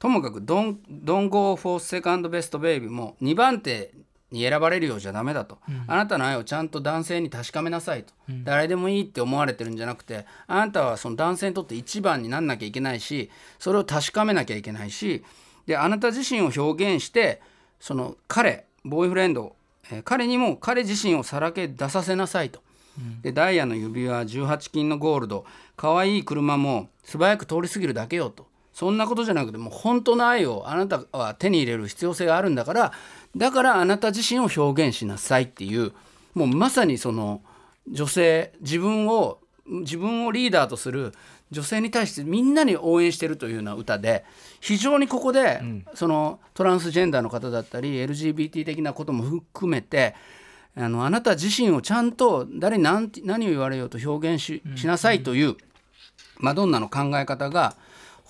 [0.02, 3.94] ともかく「Don't, Don't Go for Second Best Baby」も2番手
[4.32, 15.24] に選ばれるようじゃダメだと、あなたの愛をちゃんと男性に確かめなさいと、誰でもいいって思われてるんじゃなくてあなたはその男性にとって一番になんなきゃいけないしそれを確かめなきゃいけないし
[15.68, 17.40] であなた自身を表現して
[17.80, 19.56] その彼ボーイフレンド、
[19.92, 22.62] えー彼にも彼自身をさらけ出させなさいと。
[23.22, 25.46] でダイヤの指輪18金のゴールド
[25.78, 32.93] 可愛い車も素早く通り過ぎるだけよとそんなことじゃなくてもう本当の愛をあなたは手に入れる必要性があるんだから
[33.36, 35.93] だからあなた自身を表現しなさいっていう
[36.34, 37.41] もうまさにその
[37.89, 41.13] 女性自分を自分をリーダーとする
[41.51, 44.23] 女性に対してみんなに応援してるというような歌で
[44.62, 45.62] 非常にここで、
[45.95, 50.15] そのトランスジェンダーの方だったり LGBT 的なことも含めて
[50.75, 55.57] あのあなた自身をちゃんと誰に何を言われようと表現ししなさいという
[56.38, 57.75] マドンナの考え方が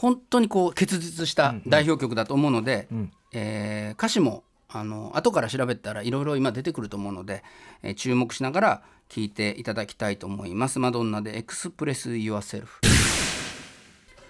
[0.02, 2.88] 本当にこう結実した代表曲だと思うので、
[3.34, 7.44] えー歌詞もあの後から調べたらいろいろ今出てくると思うので、
[7.84, 10.80] えー注目しながら聴いていただきたいと思います。
[10.80, 12.80] マドンナで「エクスプレス・ユアセルフ」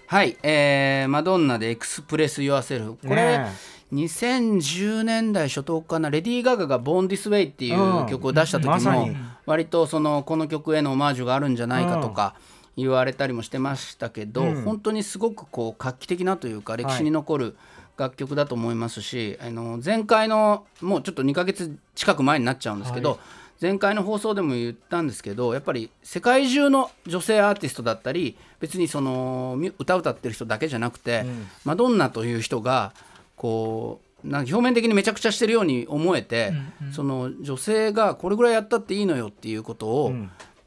[0.08, 3.48] はい、えーマドンナで「Express Yourself」これ、ね
[3.94, 9.10] 2010年代初頭かなレディー・ガガが「Born This Way」っていう曲を出した時も
[9.46, 12.36] 割とそのこの曲へのオマージュがあるんじゃないかとか
[12.78, 17.58] 言われたりもしてましたけど、本当にすごくこう画期的なというか歴史に残る
[17.98, 23.20] 楽曲だと思いますし、あの前回のもうちょっと2ヶ月近く前になっちゃうんですけど、
[23.62, 31.26] 前回の放送でも言ったんですけどやっぱり世界中の女性アーティストだったり別にそのみ歌歌ってる人だけじゃなくて、
[31.66, 32.94] マドンナという人が
[33.36, 36.54] こうなんか表面的にめちゃくちゃしてるように思えて、
[36.94, 40.14] その女性がこれぐらいやったっていいのよっていうことを、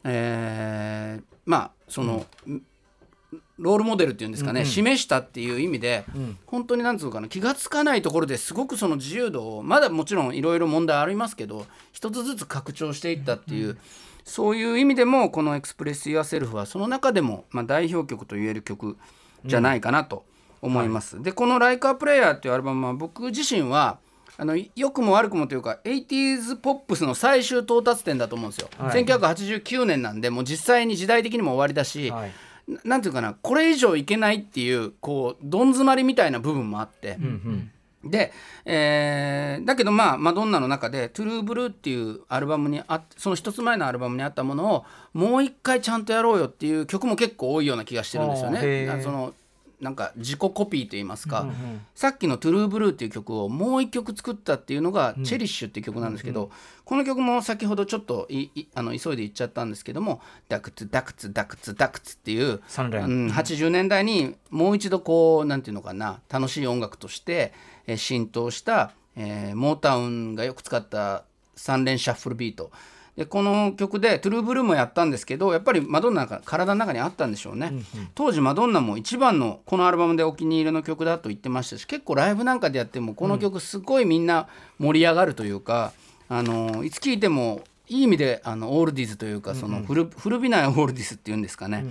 [0.04, 2.26] えーまあその、
[3.58, 6.04] ロールモデルっていうんですかね、示したっていう意味で、
[6.46, 13.78] 本当になんつうのかな気が付かないところですごくその自由度をまだもちろんいろいろ問題ありますけど一つずつ拡張していったっていう、
[14.24, 18.96] そういう意味でもこの「Express Yourself」はその中でも、まあ、代表曲と言える曲
[19.44, 20.24] じゃないかなと
[20.62, 21.22] 思います。
[21.22, 23.98] でこの「Like a Prayer」っていうアルバムは僕自身は
[24.36, 28.68] あの良くも悪くもというか 80s ポップスの最終到達点だと思うんですよ。
[28.78, 29.04] はい。
[29.04, 32.32] 1989年なんでもう実際に時代的にも終わりだし、はい。
[32.66, 37.18] ななんていうかなこれ以上いけないっていうこうどん詰まりみたいな部分もあって、
[38.04, 38.32] で、
[38.64, 48.90] えーだけどまあマドンナの中で「トゥルーブルー」っていうアルバムにあその一つ前のアルバムにあったものをもう一回ちゃんとやろうよっていう曲も結構多いような気がしてるんですよね。
[48.90, 49.34] あその
[49.80, 51.46] なんか自己コピーといいますか、
[51.94, 56.50] さっきの「トゥルーブルー」っていう曲をもう一曲作ったっていうのが「チェリッシュ」っていう曲なんですけど、
[56.84, 62.60] この曲も先ほどちょっといいあの急いで言っちゃったんですけども「ダクツダクツダクツダクツ」っていう
[63.06, 67.52] うん、80年代にもう一度こうなんていうのかな楽しい音楽として、
[67.86, 71.24] えー浸透した、えーモータウンがよく使った
[71.56, 72.70] 3連シャッフルビート
[73.16, 77.72] でこの曲で「トゥルーブルー」もやったんですけどやっぱりマドンナが体の中にあったんでしょうね、
[78.14, 84.48] 当時マドンナも一番のこのアルバムでお気に入りの曲だと言ってましたし結構ライブなんかでやってもこの曲すごいみんな
[84.78, 85.92] 盛り上がるというか、
[86.28, 91.84] あのいつ聴いてもいい意味であのオールディーズというかその古,、古びないオールディーズっていうんですかね、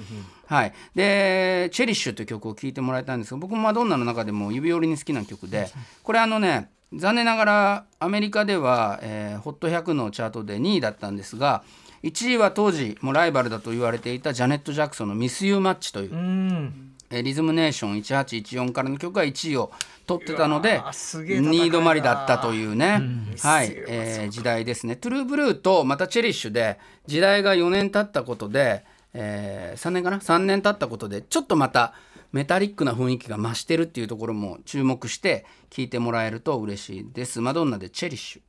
[0.47, 5.69] はい、で「チェリッシュ」という曲を聴いてもらいたいんですけど僕もマドンナの中でも指折りに好きな曲で
[6.01, 11.63] これあのね残念ながらアメリカでは、えー、ホット100のチャートで2位だったんですが
[12.03, 16.89] 1位は当時もうライバルだと言われていたジャネット・ジャクソンの「ミス・ユー・マッチ」という、うん。
[17.09, 19.71] えーリズムネーション1814からの曲が1位を
[20.07, 23.01] 取ってたのでうわーすげえ戦いだ2位止まりだったというね、
[23.39, 23.71] はい。
[23.87, 24.95] えー時代ですね。
[24.95, 31.93] トゥルーブルーとまたチェリッシュで時代が4年経ったことで、え3年かな？3年経ったことでちょっとまた
[32.33, 37.39] メタリックな雰囲気が増してるっていうところも注目して聴いてもらえると嬉しいです。
[37.39, 38.41] マドンナでチェリッシュ。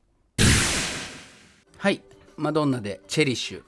[1.77, 2.01] はい。
[2.35, 3.61] マドンナでチェリッシュ。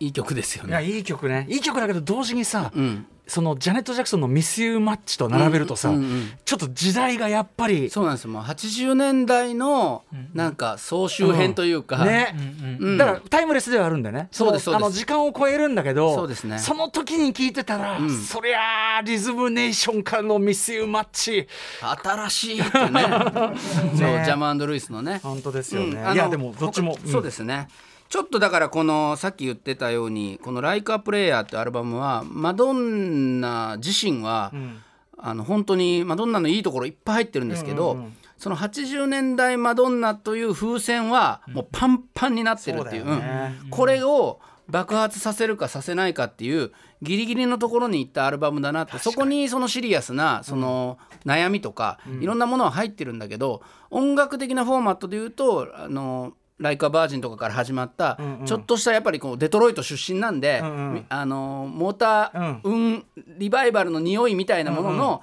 [0.00, 1.46] いい曲ですよいやねいい曲ね。
[1.48, 6.30] いい曲だけど同時にさ、うんそのジャネット・ジャクソンの「ミス・ユー・マッチ」と並べるとさ、うんうんうん。
[6.44, 8.30] ちょっと時代がやっぱりそうなんですよ。
[8.30, 12.36] もう80年代のなんか総集編というか、ね、
[12.80, 14.28] うんだからタイムレスではあるんだよね。
[14.30, 14.98] そうですのあのそうです。
[15.00, 16.58] 時間を超えるんだけどそうですね。
[16.58, 18.10] その時に聞いてたら、ん。
[18.10, 21.48] そりゃあリズムネーションからのミス・ユー・マッチ。
[21.80, 23.02] 新しいってね。
[23.96, 25.20] そうジャマルイスのね。
[25.22, 27.68] 本当ですよね、いやでもどっちも、他そうですね
[28.08, 34.82] ちょっとだからこのさっき言ってたようにこの「ライカープレイヤー」ってアルバムはマドンナ自身は、ん。
[35.18, 38.16] あの本当にマドンナのいいところいっぱい入ってるんですけど、うんうんうん。
[38.36, 43.58] その80年代マドンナという風船はもうパンパンになってるっていう,、そうだよね。
[43.64, 43.70] うん。
[43.70, 58.46] これを爆発させるかさせないかっていうギリギリのところに行ったアルバムだなってそこにそのシリアスなその悩みとか、いろんなものは入ってるんだけど音楽的なフォーマットで言うとあのライカ・バージンとかから始まった、んうん。
[58.46, 61.06] ちょっとしたやっぱりこうデトロイト出身なんで、うんうん。
[61.08, 63.04] あのモーター、うん、
[63.38, 65.22] リバイバルの匂いみたいなものの、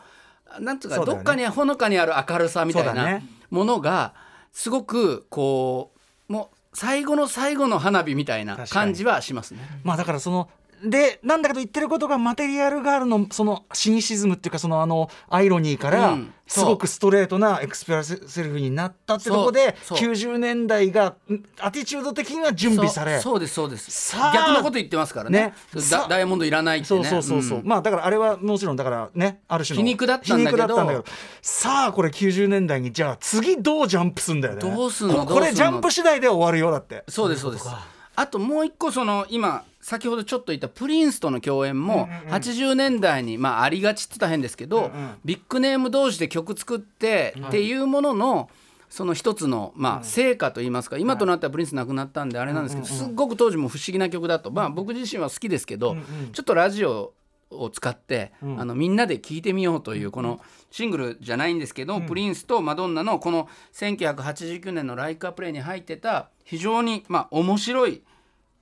[0.59, 4.13] なんつうかどっかにほのかにある明るさみたいなものが
[4.51, 5.91] すごくこ
[6.29, 9.61] うもう最後の最後の花火みたいな感じはしますね。
[9.83, 10.49] まあだからその
[10.83, 19.97] でなんだけど言ってることがマテリアルガールのそのシニシズムっていうかそのあのアイロニーからすごくストレートなエクスプレスセルフになったってとこでそう。
[19.97, 20.11] そう。
[20.11, 23.39] 90年代がんアティチュード的には準備されそう。
[23.39, 23.53] です。
[23.53, 23.89] そうです。
[23.91, 24.33] さあ。
[24.33, 25.53] 逆のこと言ってますからね。
[25.89, 27.65] ダダイヤモンドいらないってそねうそうそうそう、ん。
[27.65, 31.05] まあだからあれはもちろんだからねある種の皮肉だったんだけど。
[31.41, 34.61] さあこれ90年代にじゃあ次どうジャンプすんだよね。
[34.61, 35.25] どうすんの？
[35.25, 35.71] ここれどうすんの？
[35.71, 37.05] ジャンプ次第で終わるよだって。
[37.07, 37.69] そうですそうです
[38.15, 44.91] あともう一個その今先ほどちょっと言ったプリンスとの共演も80年代にまあありがちって言ったら変ですけど
[45.25, 48.49] ビッグネーム同士で曲作ってっていうものの
[48.89, 55.97] その一つのまあ成果といいますか今となってはプリンス亡くなったんであれなんですけどすっごく当時も不思議な曲だとまあ僕自身は好きですけど
[56.31, 57.13] ちょっとラジオ
[57.49, 68.01] を使って、あのみんなで聴いてみようというこのシングルじゃないんですけど、プリンスとマドンナのこの1989年の「ライカープレイ」に入ってた非常にまあ面白い、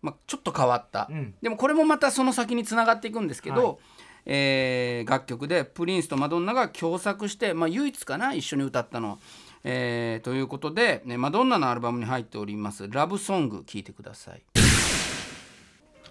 [0.02, 3.80] まあ、ちょっと変わった、んでもこれもまたその先につながっていくんですけど、
[4.26, 9.20] えー楽曲でプリンスとマドンナが共作して、まあ、唯一かな一緒に歌ったの。
[9.64, 14.42] えーということで、ね、マドンナのアルバムに入っております「ラブソング」聴いてください。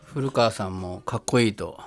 [0.05, 1.79] 古川さんもかっこいいと。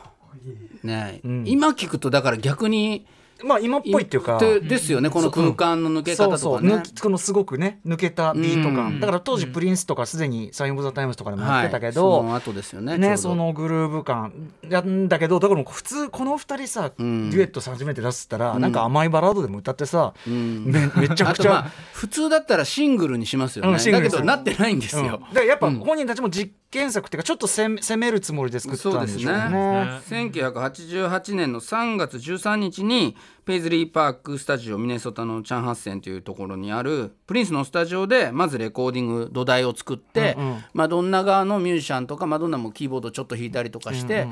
[0.83, 3.05] ね、今聞くとだから逆に
[3.43, 4.39] まあ今っぽいっていうか。
[4.39, 6.83] でですよねこの空間の抜け方とかね。
[7.01, 14.33] このすごくね抜けたビート感、だから当時プリンスとかすでに「サイン・オブ・ザ・タイムズ」とかでもやってたけど、はい、その後ですよねそのグルーヴ感。
[14.63, 17.29] なんだけどだから普通この二人さ、ん。
[17.29, 20.65] デュエット初めて出すったら、なんか甘いバラードでも歌ってさ、ん。
[20.65, 21.71] めめちゃくちゃ。
[21.93, 25.05] 普通だったらシングルにしますよね、だけどなってないんですうん。
[25.05, 30.01] よだ、からやっぱ本人たちも実験作っていうかちょっと攻めるつもりで作ったんでしょうね。
[30.07, 44.27] そう1988年の3月13日にペイズリーパークスタジオミネソタのチャンハッセンというところにあるプリンスのスタジオでまずレコーディング土台を作って、うんうんマドンナ側のミュージシャンとかマドンナもキーボードちょっと弾いたりとかして、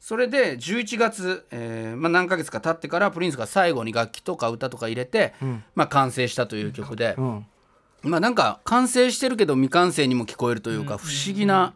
[0.00, 5.34] それで11月、えーまあ、何ヶ月か経ってからプリンスが最後に楽器とか歌とか入れて、
[5.74, 7.14] まあ、完成したという曲で。
[7.16, 7.46] うん
[8.04, 11.74] まあなんか完成してるけど未完成にも聞こえるというか不思議な、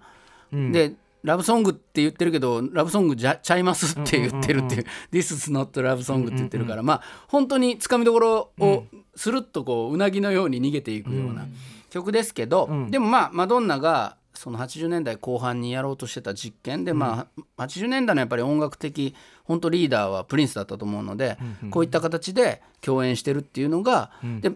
[0.52, 8.84] でラブソングって言ってるけどラブソングじゃちゃいますって言ってるっていう「This is not love song」って言ってるからまあ本当につかみどころを
[9.16, 11.46] スルッとこううなぎのように逃げていくような
[11.90, 21.36] 曲ですけど、でもまあマドンナがその80年代後半にやろうとしてた実験で、まあ80年代のやっぱり音楽的本当リーダーはプリンスだったと思うので、
[21.70, 24.52] こういった形で共演してるっていうのが、で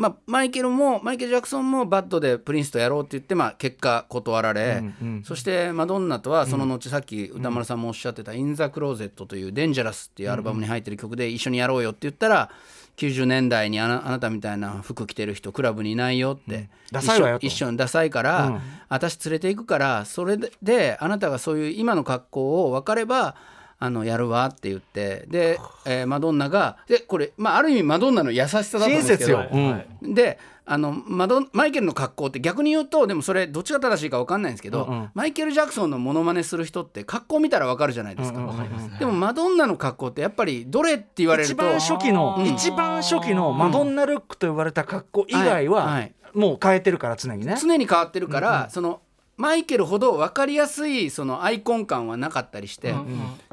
[0.00, 12.50] まあ、マイケルもマイケル・ジャクソンもバッドでプリンスとやろうって言って、まあ、結果断られ、うんうんそしてマドンナとはその後、さっき宇多丸さんもおっしゃってた「イン・ザ・クローゼット」という「デンジャラス」っていうアルバムに入ってる曲で一緒にやろうよって言ったら
[12.96, 17.46] 90年代にあなあなたみたいな服着てる人クラブにいないよって、ダサいわよと。
[17.46, 18.60] 一緒にダサいから、うん。
[18.88, 23.36] 私連れて行くからそれでであなたがそういう今の格好を分かれば
[23.82, 30.14] あのやるわって言ってで、えーマドンナがでこれ、まあ、ある意味マドンナの優しさだと思うん親ですけど切よ、うん。
[30.14, 35.10] であのマドンマイケルの格好って逆に言うとでもそれどっちが正しいか分かんないんですけど、うんうん。
[35.14, 38.48] マイケル・ジャクソンのモノマネする人って格好見たら分かるじゃないですか、うん。
[38.50, 42.46] うんうんでもマドンナの格好ってやっぱりどれって言われると一番初期のうん。
[42.46, 46.14] 一番初期のマドンナルックと呼ばれた格好以外は、はいはい。
[46.34, 47.56] もう変えてるから常にね。
[47.60, 49.00] 常に変わってるから、その
[49.40, 52.94] マイケルほど分かりやすいそのアイコン感はなかったりして、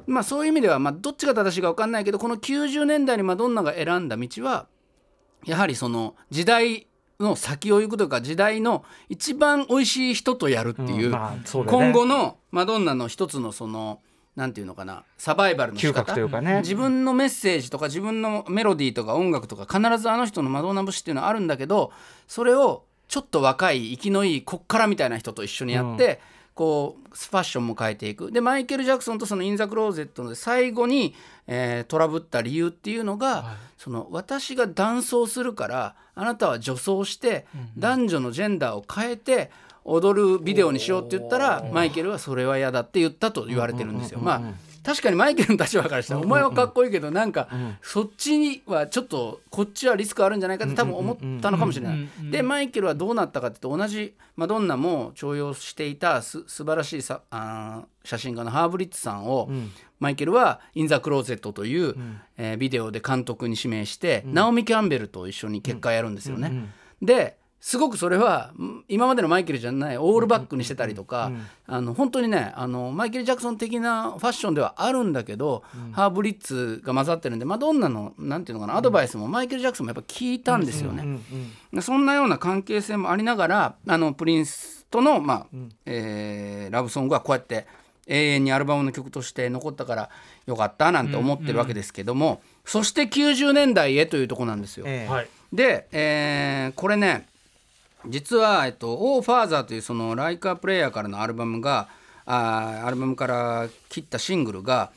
[0.06, 4.68] まあ、そういう意味では、まあ、どっちが正しいか分かんないけどこの90年代にマドンナが選んだ道は
[5.46, 6.88] やはりその時代
[7.22, 11.12] の先を行くというか時代の一番美味しい人とやるっていう,、
[11.68, 14.02] 今後のマドンナの一つのその
[14.36, 16.60] なんていうのかなサバイバルの仕嗅覚方というかね。
[16.60, 21.92] 自分のメッセージとか自分のメロディーとか音楽とか必ずあの人のマドンナ節っていうのはあるんだけど
[22.28, 26.20] それをちょっと若い生きのいいこっからみたいな人と一緒にやって、
[26.56, 28.32] こうファッションも変えていく。
[28.32, 31.16] でマイケル・ジャクソンとその「イン・ザ・クローゼット」の最後に、
[31.46, 37.46] えートラブった理由っていうのが、その私が男装するからあなたは女装して、
[37.78, 39.52] 男女のジェンダーを変えて
[39.86, 44.20] 踊るビデオにしようって言ったらマイケルはそれは嫌だって言ったと言われてるんですよ。
[44.20, 44.42] まあ
[44.88, 47.50] 確かにマイケルの立場からしたら、お前はかっこいいけどなんか、
[47.82, 52.10] そっちにはちょっとこっちはリスクあるんじゃないかって多分思ったのかもしれない。
[52.32, 59.50] でマイケルはどうなったかっていうと同じマドンナも重用していたす素晴らしいさあー写真家のハーブリッツさんを、
[60.00, 61.94] マイケルは「イン・ザ・クローゼット」という、
[62.38, 66.70] えービデオで監督に指名して、ナオミ・キャンベルと一緒に結果やるんですよね。
[67.02, 67.36] で
[67.68, 71.34] すごくそれはん今までのマイケルじゃないオールバックにしてたりとか、
[71.66, 81.20] あの本当にねあのマイケル・ジャクソン的なファッションではあるんだけど、ハーブリッツが混ざってるんでマドンナのなんていうのかなアドバイスもマイケル・ジャクソンもやっぱ聞いたんですよね。
[81.74, 85.48] でそんなような関係性もありながらあのプリンスとの、まあ
[85.86, 87.68] えーラブソングはこうやって
[88.08, 90.10] 永遠にアルバムの曲として残ったから
[90.46, 94.86] よかったなんて思ってるわけですけども、そして90年代へというとこなんですよ。
[95.52, 97.28] で、えーこれね
[98.10, 101.90] 実は「えっと、オーファーザーというそのライカープレイヤーからのアルバムが
[102.26, 104.92] あアルバムから切ったシングルが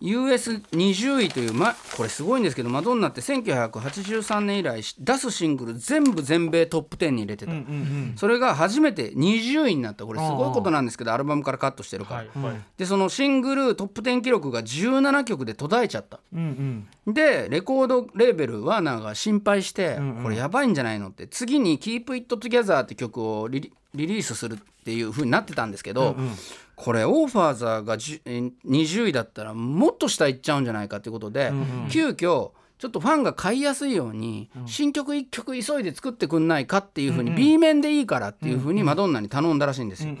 [0.00, 7.52] US20 位という、ま、これすごいんですけどマドンナって1983年以来出すシングル全部全米トップ10に入れてた、
[8.16, 10.06] それが初めて20位になった。
[10.06, 12.60] これすごいことなんですけどアルバムからカットしてるから、はいはい。
[12.78, 16.20] でそのシングルトップ10記録が17曲で途絶えちゃった。
[16.32, 17.14] うんうん。
[17.14, 26.16] でレコードレーベルワーナーが心配して、これやばいんじゃないのって次に「Keep It Together」って曲をリリリリースするっていう風になってたんですけど、
[26.82, 31.52] これオーファーザーがじえー20位だったらもっと下行っちゃうんじゃないかっていうことで、
[31.90, 32.14] 急遽
[32.78, 40.14] ちょっとファンが買いやすいように新曲1曲急いで作ってくんないかっていう風に B 面でいいからっていう風にマドンナに頼んだらしいんですよ。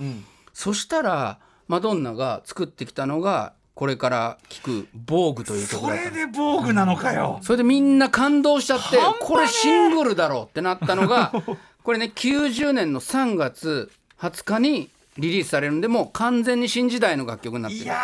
[0.52, 6.04] そしたらマドンナが作ってきたのがこれから聴く「防具という曲そだった。
[6.04, 7.38] れで防具なのかよ。
[7.40, 11.32] それでみんな感動しちゃってこれシングルだろうってなったのが
[11.82, 14.90] これね90年の3月20日に
[15.20, 17.84] リリースされるんでもう完全に新時代の楽曲になってる。
[17.84, 17.96] いや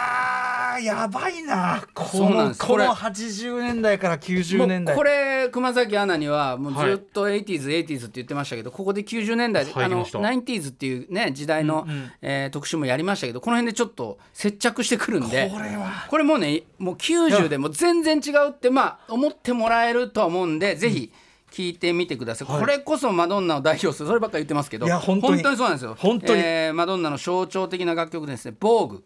[0.78, 1.82] ーやばいな。
[1.94, 4.94] こそうなんのこのですこれ80年代から90年代。
[4.94, 10.18] これ熊崎アナにはもうずっと 80s、80s って言ってましたけどここで90年代で、あの入りました。
[10.18, 11.86] 90s っていうね時代の、
[12.20, 16.06] えー特集もやりましたけどこの辺でちょっと接着してくるんでこれは。
[16.08, 21.12] これもうねもう90でも全然違うってまあ思ってもらえるとは思うんで、ぜひ
[21.50, 24.08] 聞いてみてください、これこそマドンナを代表する。
[24.08, 24.86] そればっかり言ってますけど。
[24.86, 25.42] いや本当に。
[25.42, 25.96] そうなんですよ。
[25.98, 26.42] 本当に。
[26.42, 29.04] えーマドンナの象徴的な楽曲ですね「防具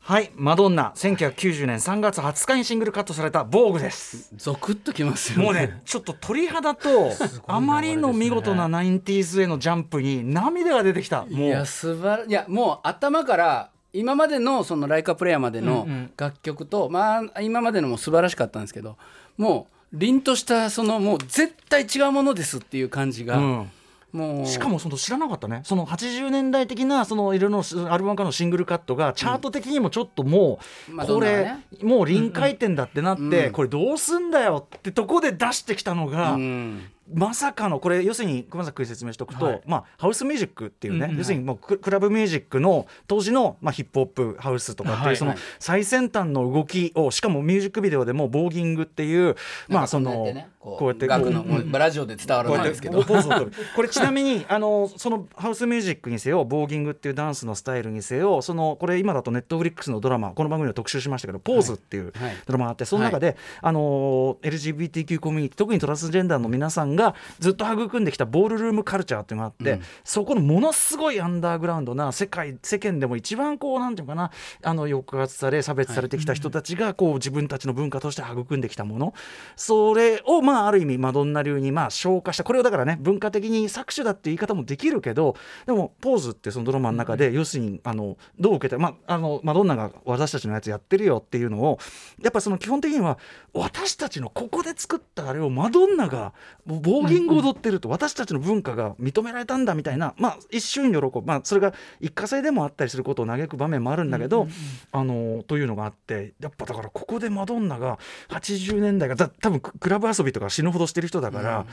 [0.00, 0.30] はい。
[0.34, 0.92] マドンナ。
[0.96, 5.44] 1990年3月20日にシングルカットされた防具です」ゾクッときますよね。
[5.44, 7.12] もうねちょっと鳥肌と
[7.46, 11.24] あまりの見事な 90s へのジャンプに涙が出てきた。
[11.24, 16.10] もいうや素晴らいやもう頭から今までのそのライカプレイヤーまでのうんうん。
[16.16, 18.96] 楽曲と、まあ今までのも素晴らしかったんですけど
[19.36, 23.70] もう凛としたそのもう絶対違うものですっていう感じが、うん。
[24.12, 25.60] もうしかもその知らなかったね。
[25.64, 33.52] その80年代的なそのいろいろなアルバムからのシングルカットがチャート的にもちょっともう、まあこれ、もう臨界点だってなって、うん。
[33.52, 39.62] これどうすんだよってとこで出してきたのが、うんまさかのこれ要するに熊崎説明しておくと、はい。
[39.66, 49.36] まあ、ハウスミュージックっていうね、うんうん要するにもうククラブミュージックの当時の、まあ、ヒップホップハウスとかっていう、その最先端の動きをしかもミュージックビデオでもボーギングっていう
[49.68, 50.26] まあその
[50.60, 53.02] こうやって楽のラジオで伝わらないですけど。
[53.02, 69.82] これちなみにあのそのハウスミュージックにせよボーギングっていうダンスのスタイルにせよそのこれ今だとネットフリックスのドラマこの番組で特集しましたけど「ポーズ」っていうはいドラマがあってその中で、あの LGBTQ コミュニティ特にトランスジェンダーの皆さんがずっと育んできたボールルームカルチャーっていうのがあって、うん。
[70.04, 74.30] そこのものすごいアンダーグラウンドな世界世間でも一番こうなんていうのかな
[74.62, 79.14] あの抑圧され差別されてきた人たちがこう自分たちの文化として育んできたもの。
[79.56, 82.44] それをまあある意味マドンナ流にまあ消化した。
[82.44, 85.36] これをだからね文化的に搾取だっていう言い方もできるけど
[85.66, 91.78] でもポーズってそのドラマの中で要するにあのどう受けて、まあ、あのマドンナが私たちのやつやってるよっていうのを
[92.22, 93.18] やっぱその基本的には
[93.52, 96.32] 私たちのここで作ったあれをマドンナが
[96.64, 104.48] もうボーギングを踊ってると私たちの文化が認められたんだみたいな、まあ、一瞬喜ぶ、まあ、それが一過性でもあったりすることを嘆く場面もあるんだけど、
[104.92, 107.98] あのというのがあってやっぱだからここでマドンナが
[108.28, 111.66] 80年代がだ多分ククラブ遊びとか死ぬほどしてる人だから、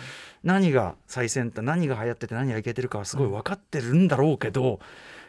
[0.44, 4.80] 何が最先端何が流行ってて何がいけてるかはすごい分かってるんだろうけど、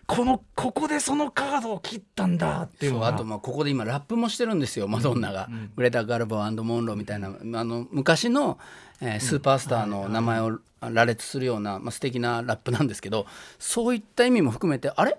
[0.07, 8.59] このここでそのカードを切ったんだっていうあとまあここで今ラップもしてるんですよマドンナが、グレタ・ガルボモンローみたいなあの昔の、
[9.01, 13.26] えースーパースターの名前を羅列するような、まあ素敵なラップなんですけど
[13.59, 15.18] そういった意味も含めてあれ？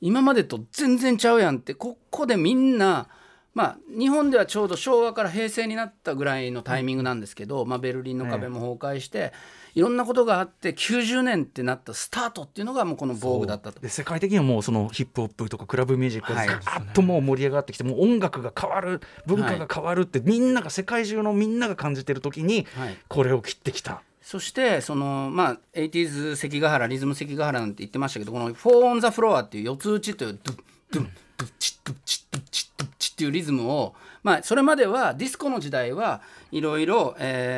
[0.00, 3.08] 今までと全然ちゃうやんってここでみんな
[3.54, 9.32] まあ日本ではちょうど昭和から平成になったぐらいのタイミングなんですけど、まあ、ベルリンの壁も崩壊して、
[9.74, 13.80] いろんなことがあって90年ってなったスタートっていうのがもうこの防具だったと。
[13.80, 24.02] で世界的にはもうそのヒップホップとかクラブミュージックがはいガーッともう盛り上がってきて、もう音楽が変わる文化が変わるって、みんなが世界中のみんなが感じてる時にはいこれを切ってきた。
[24.22, 30.60] そしてそのまあ 80s 関ヶ原リズム関ヶ原なんて言ってましたけどこの「4 on the floor」っていう四つ打ちというドゥッ
[30.92, 31.08] ドゥッ
[31.40, 36.20] ドゥッチッドゥッチッドゥチッドチっていうリズムをまあそれまではディスコの時代は
[36.52, 37.16] いろいろ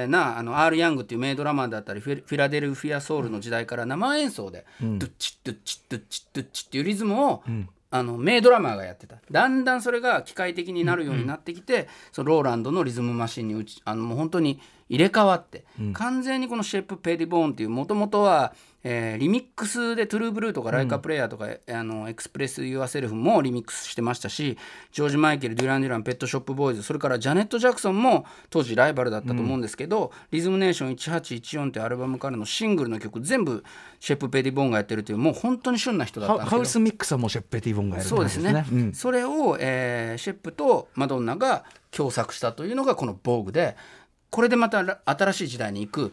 [0.08, 7.42] なあの R・ ヤングっていう名ドラマーだったりフィラデルフィア・ソウルの時代から生演奏でドゥッチッドゥッチッドゥチッドゥチっていうリズムを
[7.90, 18.54] あの名ドラマーがやってただんだんそれが機械的になるようになってきて、そのローランドのリズムマシンにうちあのもう本当に入れ替わって、完全にこのシェップ・ペティボーンっていうもともとは、
[18.84, 24.58] えーリミックスでトゥルーブルーとかライク・ア・プレイヤーとか、あのエクスプレス・ユア・セルフもリミックスしてましたし
[24.92, 33.64] ジョージ・マイケルデュラン・デュランペット・ショップ・ボーイズそれからジャネット・ジャクソンも当時ライバルだったと思うんですけど、リズムネーション1814っていうアルバムからのシングルの曲全部
[34.00, 43.76] シェップ・ペティボーンがやってるというもう本当に旬な人だったんですけどハハウスミックスはもうシェップ・ペティボーンがやるってそうですね、うんそれを、えーシェップとマドンナが共作したというのがこの「防具で
[44.32, 46.12] これでまたら新しい時代に行く。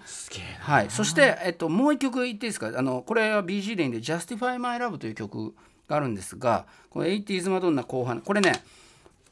[0.60, 2.72] はい、そして、えっと、もう一曲言っていいですか？
[2.76, 5.56] あのこれは BG レインで「Justify My Love」という曲
[5.88, 8.62] があるんですがこの 80s マドンナ後半これね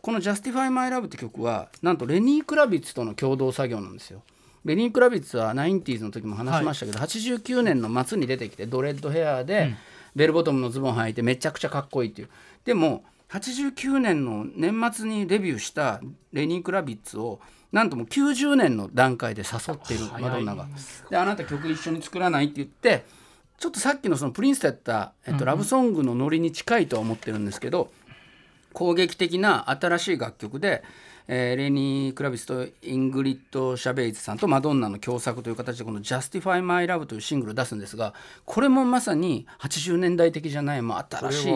[0.01, 4.23] この「Justify My Love」って曲はなんとレニー・クラビッツとの共同作業なんですよ。
[4.63, 9.75] レニー・クラビッツは 90s の時も話しましたけど、89年の末に出てきてドレッドヘアで、
[10.13, 12.29] ベルボトムのズボン履いてめちゃくちゃかっこいいっていう。
[12.65, 16.01] でも89年の年末にデビューした
[16.33, 17.39] レニー・クラビッツを
[17.71, 20.67] なんともう90年の段階で誘っているマドンナが。
[21.09, 23.05] であなた曲一緒に作らないって言って
[23.57, 27.91] ちょっとさっきのそのプリンスとやった、えっと、ラブソングのノリに近いとは思ってるんですけど、
[28.73, 30.83] 攻撃的な新しい楽曲で、
[31.27, 38.13] えーレニー・クラビッツとイングリッド・シャベイズさんとマドンナの共作という形でこの「Justify My Love」というシングルを出すんですが
[38.45, 41.53] これもまさに80年代的じゃないもう新しい、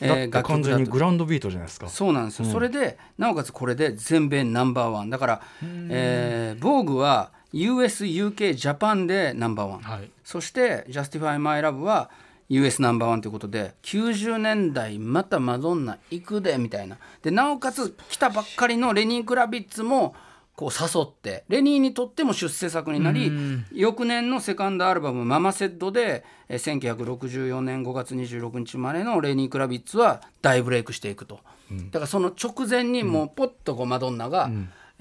[0.00, 1.88] えーだって完全にとグラウンドビートじゃないですか。
[1.88, 10.10] そうなんですよ、それでなおかつこれで全米ナンバーワンだから、えー、防具は USUK ジャパンでナンバーワン、はい。
[10.24, 12.10] そして「Justify My Love」は
[12.50, 16.98] US ナンバーワンということで90年代またマドンナ行くでみたいな。
[17.22, 20.14] でなおかつ来たばっかりのレニー・クラビッツも
[20.56, 23.32] こう誘ってレニーにとっても出世作になり
[23.72, 31.40] 翌年のセカンドアルバム「ママセッドで」えー1964年5月26日までのレニー・クラビッツは大ブレイクしていくと、
[31.92, 34.50] だからその直前にもうポッとこうマドンナが、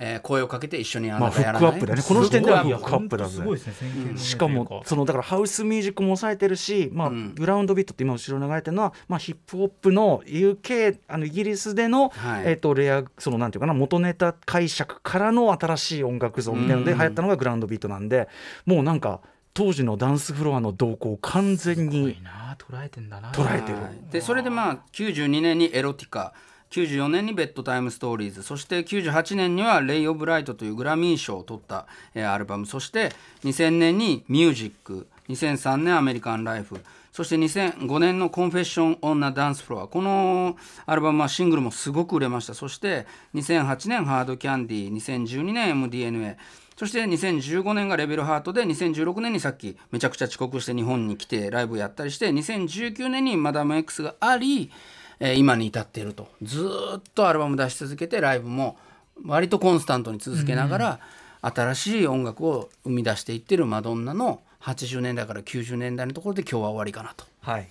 [0.01, 2.01] えー声をかけて一緒にあまあフッなたやらない、クアップだね。
[2.01, 3.31] この時点ではフフックアップだぜ。
[3.31, 3.41] す。
[3.41, 3.73] ごいですね
[4.13, 12.43] 1900しかもそのだからハウスミュージックも抑えてるし、まあグラウンドビートって今後ろに流れてるのは、まあ、ヒップホップの UK あのイギリスでの、はい。
[12.45, 18.29] えっとレアそのなんていうかな元ネタ解釈からの新しい音楽像みたいなので流行ったのがグラウンドビートなんで、
[18.65, 19.21] もうなんか
[19.53, 23.31] 当時のダンスフロアの動向を完全にな捉えてんだな。
[23.31, 23.77] 捉えてる。
[23.79, 24.11] はい。
[24.11, 26.33] でそれでまあ92年に「エロティカ」
[26.71, 33.11] 94年に「ベッドタイム・ストーリーズ」そして98年には「レイ・オブ・ライト」というグラミー賞を取った、えーアルバムそして
[33.43, 36.77] 2000年に「ミュージック」2003年「アメリカン・ライフ」
[37.11, 42.53] そして2005年の「コンフェッション・オン・ナ・ダンス・フロア」このアルバムはシングルもすごく売れました。
[42.53, 46.35] そして2008年「ハード・キャンディ」2012年「MDNA」
[46.79, 54.71] そして2015年がレベルハートで2016年にさっきめちゃくちゃ遅刻して日本に来てライブやったりして2019年にマダム X があり、
[55.19, 56.27] えー今に至っていると。
[56.41, 58.77] ずーっとアルバム出し続けてライブも
[59.25, 60.99] 割とコンスタントに続けながら、
[61.41, 67.25] 新しい音楽を生み出していってるマドンナの80年代から90年代のところで今日は終わりかなと。
[67.41, 67.67] はい。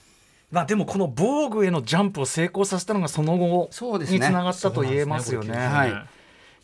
[0.51, 4.19] まあ、でもこの防具へのジャンプを成功させたのがその後そうですね。
[4.19, 5.55] につながったと言えますよね。
[5.57, 6.18] はい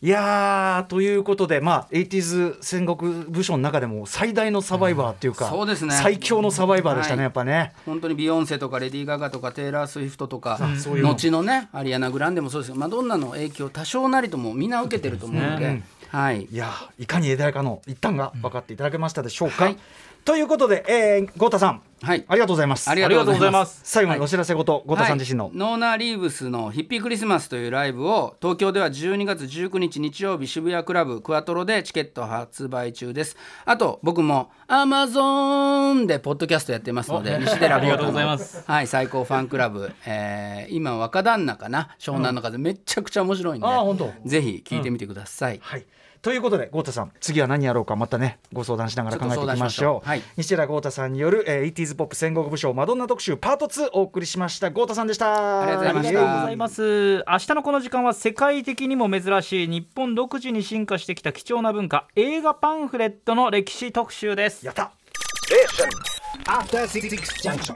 [0.05, 5.95] いやーということで、まあ、80s 戦国武将の中でも最大のサバイバーっていうか、そうですね。
[5.95, 7.23] 最強のサバイバーでしたね、はい。
[7.23, 7.73] やっぱね。
[7.87, 11.09] 本当にビヨンセとかレディー・ガガとかテイラー・スウィフトとかそういうの。
[11.09, 15.83] 後のねアリアナ・グランデもそうですけどマドンナの影響多少なりともみんな受けてると思うので、うん。
[16.09, 16.43] はい。
[16.43, 19.63] いやーいかに偉大かの一端が分かっていただけましたでしょうか。
[19.63, 19.77] はい
[20.25, 21.83] ということで、えー、豪太さん。
[22.01, 22.25] はい。
[22.27, 22.89] ありがとうございます。
[22.89, 23.81] ありがとうございます。
[23.83, 33.37] 最後にお知らせごと、豪太さん自身の、はいノーナー・リーブスのヒッピークリスマスというライブを東京では12月19日日曜日渋谷クラブクワトロでチケット発売中です。
[33.65, 38.63] あと僕もアマゾンでポッドキャストやってますので西寺ありがとうございのます。
[38.65, 41.89] はい最高ファンクラブ、えー今若旦那かな？
[41.99, 43.67] 湘南の風、めちゃくちゃ面白いんで
[44.25, 45.85] ぜひ聞いてみてください、はい。
[46.25, 50.07] ということで豪太さん次は何やろうかまたねご相談しながら考えていきましょう。
[50.07, 50.23] はい。
[50.37, 54.71] 西寺豪太さんによる、えー、80s ポップ戦国武将マドンナ特集パート2お送りしました。
[54.71, 56.09] 豪太さんでしたありがとうございました。
[56.09, 57.17] ありがとうございます。
[57.17, 64.65] 明日のこの時間は世界的にも珍しい日本独自に進化してきた貴重な文化映画パンフレットの歴史特集です。
[64.65, 64.93] やった。
[66.47, 67.73] After Six Junction.